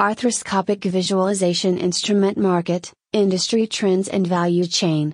Arthroscopic 0.00 0.84
Visualization 0.84 1.78
Instrument 1.78 2.38
Market, 2.38 2.92
Industry 3.12 3.66
Trends 3.66 4.06
and 4.06 4.24
Value 4.24 4.66
Chain. 4.66 5.12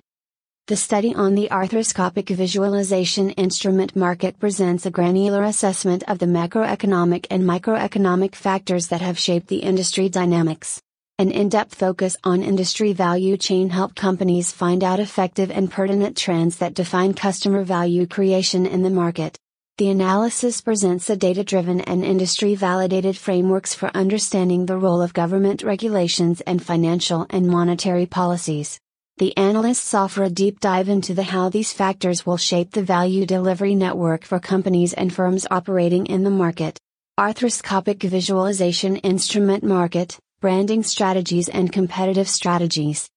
The 0.69 0.75
study 0.75 1.15
on 1.15 1.33
the 1.33 1.47
arthroscopic 1.49 2.29
visualization 2.29 3.31
instrument 3.31 3.95
market 3.95 4.37
presents 4.37 4.85
a 4.85 4.91
granular 4.91 5.41
assessment 5.41 6.03
of 6.07 6.19
the 6.19 6.27
macroeconomic 6.27 7.25
and 7.31 7.41
microeconomic 7.41 8.35
factors 8.35 8.89
that 8.89 9.01
have 9.01 9.17
shaped 9.17 9.47
the 9.47 9.63
industry 9.63 10.09
dynamics. 10.09 10.79
An 11.17 11.31
in 11.31 11.49
depth 11.49 11.73
focus 11.73 12.17
on 12.23 12.43
industry 12.43 12.93
value 12.93 13.35
chain 13.35 13.71
help 13.71 13.95
companies 13.95 14.51
find 14.51 14.83
out 14.83 14.99
effective 14.99 15.49
and 15.49 15.71
pertinent 15.71 16.15
trends 16.15 16.57
that 16.57 16.75
define 16.75 17.15
customer 17.15 17.63
value 17.63 18.05
creation 18.05 18.67
in 18.67 18.83
the 18.83 18.91
market. 18.91 19.39
The 19.79 19.89
analysis 19.89 20.61
presents 20.61 21.09
a 21.09 21.15
data 21.15 21.43
driven 21.43 21.81
and 21.81 22.05
industry 22.05 22.53
validated 22.53 23.17
frameworks 23.17 23.73
for 23.73 23.89
understanding 23.95 24.67
the 24.67 24.77
role 24.77 25.01
of 25.01 25.15
government 25.15 25.63
regulations 25.63 26.41
and 26.41 26.63
financial 26.63 27.25
and 27.31 27.47
monetary 27.47 28.05
policies. 28.05 28.79
The 29.19 29.35
analysts 29.35 29.93
offer 29.93 30.23
a 30.23 30.29
deep 30.29 30.61
dive 30.61 30.87
into 30.87 31.13
the 31.13 31.23
how 31.23 31.49
these 31.49 31.73
factors 31.73 32.25
will 32.25 32.37
shape 32.37 32.71
the 32.71 32.81
value 32.81 33.25
delivery 33.25 33.75
network 33.75 34.23
for 34.23 34.39
companies 34.39 34.93
and 34.93 35.13
firms 35.13 35.45
operating 35.51 36.05
in 36.05 36.23
the 36.23 36.29
market. 36.29 36.79
Arthroscopic 37.19 38.01
visualization 38.01 38.95
instrument 38.95 39.61
market, 39.61 40.17
branding 40.39 40.83
strategies 40.83 41.49
and 41.49 41.69
competitive 41.69 42.29
strategies. 42.29 43.09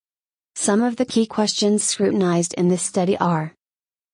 Some 0.56 0.82
of 0.82 0.96
the 0.96 1.04
key 1.04 1.24
questions 1.24 1.84
scrutinized 1.84 2.54
in 2.54 2.66
this 2.66 2.82
study 2.82 3.16
are 3.18 3.54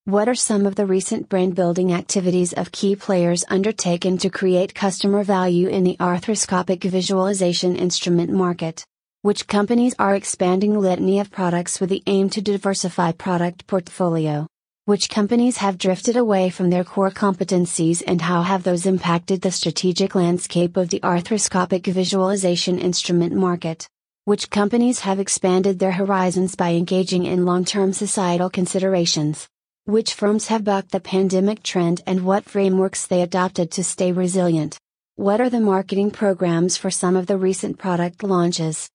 What 0.04 0.28
are 0.28 0.34
some 0.34 0.66
of 0.66 0.74
the 0.74 0.84
recent 0.84 1.30
brand 1.30 1.54
building 1.54 1.94
activities 1.94 2.52
of 2.52 2.70
key 2.70 2.96
players 2.96 3.46
undertaken 3.48 4.18
to 4.18 4.28
create 4.28 4.74
customer 4.74 5.24
value 5.24 5.68
in 5.68 5.84
the 5.84 5.96
arthroscopic 5.98 6.84
visualization 6.84 7.76
instrument 7.76 8.30
market? 8.30 8.84
Which 9.22 9.48
companies 9.48 9.96
are 9.98 10.14
expanding 10.14 10.74
the 10.74 10.78
litany 10.78 11.18
of 11.18 11.28
products 11.28 11.80
with 11.80 11.90
the 11.90 12.04
aim 12.06 12.30
to 12.30 12.40
diversify 12.40 13.10
product 13.10 13.66
portfolio. 13.66 14.46
Which 14.84 15.08
companies 15.08 15.56
have 15.56 15.76
drifted 15.76 16.16
away 16.16 16.50
from 16.50 16.70
their 16.70 16.84
core 16.84 17.10
competencies 17.10 18.00
and 18.06 18.22
how 18.22 18.42
have 18.42 18.62
those 18.62 18.86
impacted 18.86 19.42
the 19.42 19.50
strategic 19.50 20.14
landscape 20.14 20.76
of 20.76 20.90
the 20.90 21.00
arthroscopic 21.00 21.84
visualization 21.86 22.78
instrument 22.78 23.34
market? 23.34 23.88
Which 24.24 24.50
companies 24.50 25.00
have 25.00 25.18
expanded 25.18 25.80
their 25.80 25.92
horizons 25.92 26.54
by 26.54 26.74
engaging 26.74 27.26
in 27.26 27.44
long 27.44 27.64
term 27.64 27.92
societal 27.92 28.50
considerations? 28.50 29.48
Which 29.84 30.14
firms 30.14 30.46
have 30.46 30.62
bucked 30.62 30.92
the 30.92 31.00
pandemic 31.00 31.64
trend 31.64 32.02
and 32.06 32.24
what 32.24 32.44
frameworks 32.44 33.08
they 33.08 33.22
adopted 33.22 33.72
to 33.72 33.82
stay 33.82 34.12
resilient? 34.12 34.78
What 35.16 35.40
are 35.40 35.50
the 35.50 35.60
marketing 35.60 36.12
programs 36.12 36.76
for 36.76 36.90
some 36.90 37.16
of 37.16 37.26
the 37.26 37.36
recent 37.36 37.78
product 37.78 38.22
launches? 38.22 38.88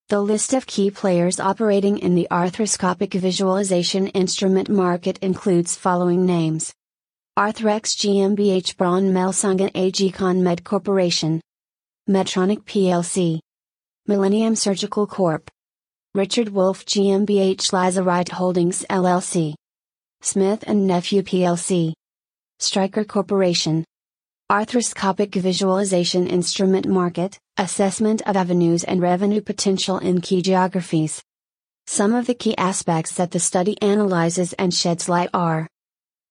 the 0.08 0.20
list 0.20 0.52
of 0.52 0.66
key 0.66 0.90
players 0.90 1.38
operating 1.38 1.98
in 1.98 2.16
the 2.16 2.26
arthroscopic 2.32 3.14
visualization 3.14 4.08
instrument 4.08 4.68
market 4.68 5.16
includes 5.18 5.76
following 5.76 6.26
names 6.26 6.72
Arthrex 7.38 7.96
GmbH 7.96 8.76
Braun 8.76 9.12
Melsungen 9.12 9.70
AG 9.76 10.10
ConMed 10.10 10.64
Corporation 10.64 11.40
Medtronic 12.08 12.60
plc. 12.64 13.38
Millennium 14.06 14.56
Surgical 14.56 15.06
Corp. 15.06 15.50
Richard 16.14 16.48
Wolf 16.48 16.86
GmbH 16.86 17.70
Lazurite 17.70 18.30
Holdings 18.30 18.82
LLC. 18.88 19.52
Smith 20.22 20.66
& 20.68 20.68
Nephew 20.68 21.20
plc. 21.20 21.92
Stryker 22.60 23.04
Corporation. 23.04 23.84
Arthroscopic 24.50 25.34
Visualization 25.34 26.26
Instrument 26.26 26.86
Market, 26.86 27.38
Assessment 27.58 28.22
of 28.22 28.38
Avenues 28.38 28.84
and 28.84 29.02
Revenue 29.02 29.42
Potential 29.42 29.98
in 29.98 30.22
Key 30.22 30.40
Geographies. 30.40 31.22
Some 31.86 32.14
of 32.14 32.26
the 32.26 32.32
key 32.32 32.56
aspects 32.56 33.16
that 33.16 33.32
the 33.32 33.38
study 33.38 33.76
analyzes 33.82 34.54
and 34.54 34.72
sheds 34.72 35.10
light 35.10 35.28
are 35.34 35.68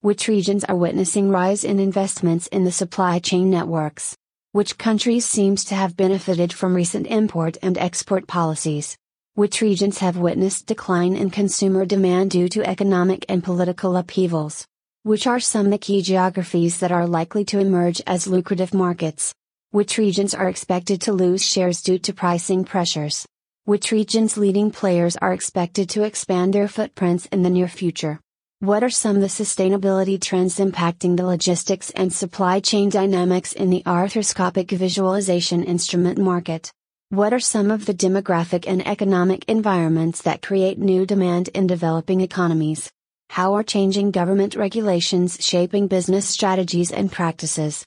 Which 0.01 0.27
regions 0.27 0.63
are 0.63 0.75
witnessing 0.75 1.30
rise 1.30 1.63
in 1.63 1.80
investments 1.80 2.47
in 2.47 2.63
the 2.63 2.71
supply 2.71 3.19
chain 3.19 3.51
networks? 3.51 4.15
Which 4.57 4.80
countries 4.80 5.24
seems 5.24 5.63
to 5.65 5.75
have 5.75 5.95
benefited 5.95 6.51
from 6.51 6.74
recent 6.74 7.06
import 7.06 7.57
and 7.62 7.77
export 7.77 8.25
policies? 8.25 8.98
Which 9.36 9.62
regions 9.62 10.00
have 10.00 10.18
witnessed 10.18 10.65
decline 10.65 11.15
in 11.15 11.30
consumer 11.30 11.86
demand 11.86 12.31
due 12.31 12.50
to 12.50 12.68
economic 12.68 13.24
and 13.30 13.44
political 13.44 13.95
upheavals? 13.95 14.65
Which 15.04 15.27
are 15.27 15.39
some 15.39 15.68
of 15.68 15.71
the 15.74 15.77
key 15.77 16.01
geographies 16.01 16.80
that 16.80 16.92
are 16.92 17.06
likely 17.06 17.45
to 17.45 17.59
emerge 17.59 18.01
as 18.07 18.25
lucrative 18.25 18.74
markets? 18.74 19.31
Which 19.69 20.00
regions 20.00 20.33
are 20.33 20.50
expected 20.50 21.01
to 21.01 21.13
lose 21.13 21.45
shares 21.45 21.83
due 21.83 22.00
to 22.00 22.12
pricing 22.12 22.63
pressures? 22.65 23.27
Which 23.65 23.92
regions' 23.92 24.38
leading 24.38 24.71
players 24.71 25.15
are 25.18 25.33
expected 25.33 25.88
to 25.89 26.01
expand 26.01 26.56
their 26.56 26.68
footprints 26.68 27.27
in 27.27 27.44
the 27.44 27.51
near 27.51 27.68
future? 27.68 28.21
What 28.59 28.83
are 28.83 28.89
some 28.89 29.18
of 29.18 29.21
the 29.21 29.27
sustainability 29.27 30.19
trends 30.19 30.57
impacting 30.57 31.15
the 31.15 31.27
logistics 31.27 31.92
and 31.92 32.12
supply 32.12 32.59
chain 32.59 32.89
dynamics 32.89 33.54
in 33.54 33.69
the 33.69 33.83
arthroscopic 33.86 34.71
visualization 34.71 35.63
instrument 35.63 36.18
market? 36.18 36.71
What 37.09 37.33
are 37.33 37.39
some 37.39 37.69
of 37.69 37.86
the 37.86 37.94
demographic 37.94 38.65
and 38.68 38.86
economic 38.88 39.45
environments 39.48 40.24
that 40.24 40.42
create 40.42 40.80
new 40.80 41.06
demand 41.06 41.50
in 41.50 41.68
developing 41.68 42.21
economies? 42.21 42.92
How 43.30 43.54
are 43.54 43.62
changing 43.62 44.09
government 44.09 44.56
regulations 44.56 45.38
shaping 45.39 45.88
business 45.88 46.27
strategies 46.27 46.92
and 46.92 47.12
practices? 47.12 47.86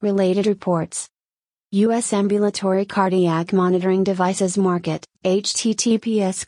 Related 0.00 0.46
reports 0.46 1.10
U.S. 1.72 2.14
ambulatory 2.14 2.86
cardiac 2.86 3.52
monitoring 3.52 4.02
devices 4.02 4.56
market, 4.56 5.04
https 5.22 6.46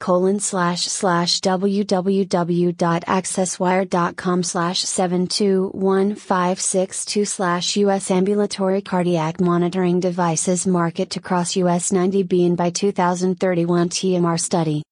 www.accesswire.com 1.43 4.43
slash 4.43 4.81
721562 4.81 7.25
slash 7.27 7.77
U.S. 7.77 8.11
ambulatory 8.11 8.81
cardiac 8.81 9.43
monitoring 9.43 10.01
devices 10.01 10.67
market 10.67 11.11
to 11.11 11.21
cross 11.21 11.55
U.S. 11.55 11.93
90 11.93 12.23
billion 12.23 12.57
by 12.57 12.71
2031 12.71 13.91
TMR 13.91 14.41
study. 14.41 14.83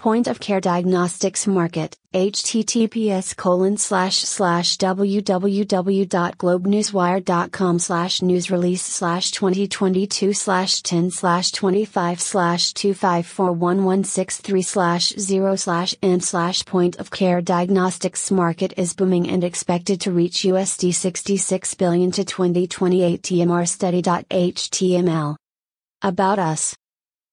Point 0.00 0.26
of 0.28 0.40
Care 0.40 0.62
Diagnostics 0.62 1.46
Market, 1.46 1.94
https 2.14 3.36
colon 3.36 3.76
slash 3.76 4.20
slash 4.20 4.78
www.globenewswire.com 4.78 7.78
slash 7.78 8.22
news 8.22 8.50
release 8.50 8.82
slash 8.82 9.30
2022 9.32 10.32
slash 10.32 10.80
10 10.80 11.10
slash 11.10 11.52
25 11.52 12.18
slash 12.18 12.72
2541163 12.72 14.64
slash 14.64 15.12
0 15.18 15.56
slash 15.56 15.94
n 16.02 16.22
slash 16.22 16.64
Point 16.64 16.96
of 16.96 17.10
Care 17.10 17.42
Diagnostics 17.42 18.30
Market 18.30 18.72
is 18.78 18.94
booming 18.94 19.28
and 19.28 19.44
expected 19.44 20.00
to 20.00 20.12
reach 20.12 20.44
USD 20.44 20.94
66 20.94 21.74
billion 21.74 22.10
to 22.12 22.24
2028 22.24 23.20
TMR 23.20 23.68
study.html. 23.68 25.36
About 26.00 26.38
us. 26.38 26.74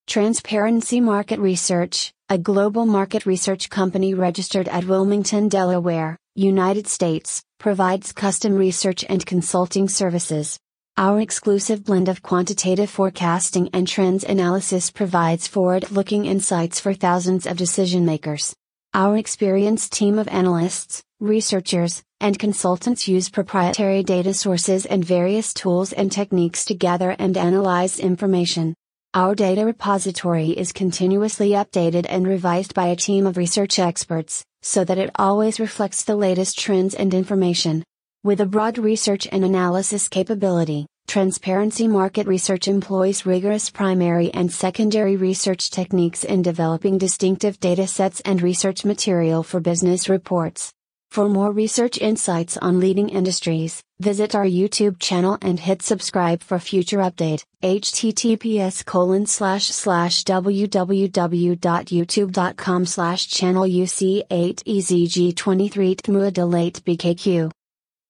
Transparency 0.05 0.99
Market 1.01 1.39
Research, 1.39 2.13
a 2.29 2.37
global 2.37 2.85
market 2.85 3.25
research 3.25 3.69
company 3.69 4.13
registered 4.13 4.67
at 4.67 4.83
Wilmington, 4.83 5.47
Delaware, 5.47 6.17
United 6.35 6.85
States, 6.85 7.41
provides 7.57 8.11
custom 8.11 8.53
research 8.53 9.05
and 9.07 9.25
consulting 9.25 9.87
services. 9.87 10.59
Our 10.97 11.21
exclusive 11.21 11.85
blend 11.85 12.09
of 12.09 12.21
quantitative 12.21 12.89
forecasting 12.89 13.69
and 13.71 13.87
trends 13.87 14.25
analysis 14.25 14.91
provides 14.91 15.47
forward 15.47 15.89
looking 15.89 16.25
insights 16.25 16.81
for 16.81 16.93
thousands 16.93 17.45
of 17.45 17.55
decision 17.55 18.05
makers. 18.05 18.53
Our 18.93 19.15
experienced 19.15 19.93
team 19.93 20.19
of 20.19 20.27
analysts, 20.27 21.01
researchers, 21.21 22.03
and 22.19 22.37
consultants 22.37 23.07
use 23.07 23.29
proprietary 23.29 24.03
data 24.03 24.33
sources 24.33 24.85
and 24.85 25.05
various 25.05 25.53
tools 25.53 25.93
and 25.93 26.11
techniques 26.11 26.65
to 26.65 26.73
gather 26.73 27.11
and 27.11 27.37
analyze 27.37 27.99
information. 27.99 28.75
Our 29.17 29.33
data 29.33 29.65
repository 29.65 30.49
is 30.51 30.71
continuously 30.71 31.49
updated 31.53 32.05
and 32.07 32.27
revised 32.27 32.75
by 32.75 32.89
a 32.89 32.95
team 32.95 33.25
of 33.25 33.35
research 33.35 33.79
experts, 33.79 34.45
so 34.61 34.83
that 34.83 34.99
it 34.99 35.09
always 35.15 35.59
reflects 35.59 36.03
the 36.03 36.15
latest 36.15 36.59
trends 36.59 36.93
and 36.93 37.11
information. 37.11 37.83
With 38.23 38.41
a 38.41 38.45
broad 38.45 38.77
research 38.77 39.27
and 39.31 39.43
analysis 39.43 40.07
capability, 40.07 40.85
Transparency 41.07 41.87
Market 41.87 42.27
Research 42.27 42.67
employs 42.67 43.25
rigorous 43.25 43.71
primary 43.71 44.31
and 44.35 44.51
secondary 44.53 45.15
research 45.15 45.71
techniques 45.71 46.23
in 46.23 46.43
developing 46.43 46.99
distinctive 46.99 47.59
data 47.59 47.87
sets 47.87 48.21
and 48.21 48.39
research 48.39 48.85
material 48.85 49.41
for 49.41 49.59
business 49.59 50.09
reports. 50.09 50.71
For 51.09 51.27
more 51.27 51.51
research 51.51 51.97
insights 51.97 52.55
on 52.57 52.79
leading 52.79 53.09
industries, 53.09 53.81
visit 53.99 54.35
our 54.35 54.45
YouTube 54.45 54.99
channel 54.99 55.39
and 55.41 55.59
hit 55.59 55.81
subscribe 55.81 56.43
for 56.43 56.59
future 56.59 56.99
update. 56.99 57.43
https 57.63 58.85
colon 58.85 59.25
slash 59.25 59.65
slash 59.67 60.23
www.youtube.com 60.23 62.85
slash 62.85 63.27
channel 63.27 63.63
UC8EZG23 63.63 65.95
TMUA 65.95 66.33
Delate 66.33 66.85
BKQ. 66.85 67.51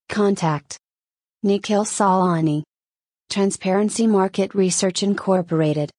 Contact 0.08 0.78
Nikhil 1.42 1.84
Sawlani. 1.84 2.62
Transparency 3.30 4.06
Market 4.06 4.54
Research 4.54 5.02
Incorporated. 5.02 5.90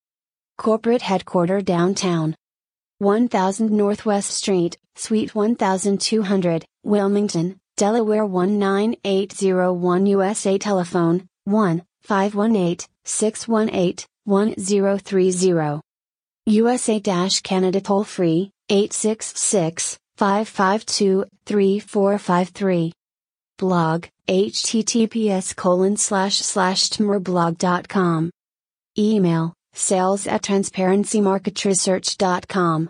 Corporate 0.57 1.01
headquarter 1.01 1.61
downtown. 1.61 2.35
1000 2.97 3.71
Northwest 3.71 4.31
Street, 4.31 4.77
Suite 4.95 5.33
1200, 5.33 6.65
Wilmington, 6.83 7.57
Delaware 7.79 8.27
19801 8.27 10.05
USA 10.07 10.57
Telephone 10.57 11.29
1 11.45 11.81
518 12.01 12.85
618 13.05 14.05
1030. 14.25 15.79
USA 16.47 16.99
Canada 17.41 17.79
toll 17.79 18.03
free 18.03 18.51
866 18.67 19.97
552 20.17 21.23
3453. 21.45 22.91
Blog 23.57 24.07
https 24.27 25.55
colon 25.55 25.95
slash 25.95 26.39
slash 26.39 26.89
tmrblog.com. 26.89 28.29
Email 28.97 29.53
sales 29.71 30.27
at 30.27 30.41
transparencymarketresearch.com. 30.41 32.89